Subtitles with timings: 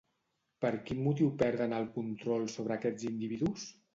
[0.63, 3.71] Per quin motiu perden el control sobre aquests individus?